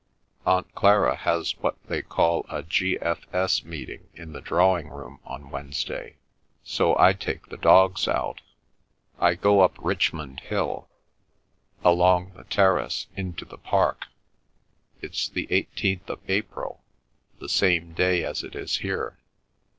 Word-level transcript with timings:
Aunt 0.47 0.73
Clara 0.73 1.15
has 1.15 1.55
what 1.59 1.77
they 1.85 2.01
call 2.01 2.43
a 2.49 2.63
G.F.S. 2.63 3.63
meeting 3.63 4.09
in 4.15 4.33
the 4.33 4.41
drawing 4.41 4.89
room 4.89 5.19
on 5.25 5.51
Wednesday, 5.51 6.15
so 6.63 6.97
I 6.97 7.13
take 7.13 7.49
the 7.49 7.57
dogs 7.57 8.07
out. 8.07 8.41
I 9.19 9.35
go 9.35 9.59
up 9.59 9.75
Richmond 9.77 10.39
Hill, 10.39 10.89
along 11.83 12.33
the 12.33 12.45
terrace, 12.45 13.05
into 13.15 13.45
the 13.45 13.59
park. 13.59 14.07
It's 15.03 15.29
the 15.29 15.45
18th 15.51 16.09
of 16.09 16.19
April—the 16.27 17.49
same 17.49 17.93
day 17.93 18.23
as 18.25 18.41
it 18.41 18.55
is 18.55 18.77
here. 18.77 19.19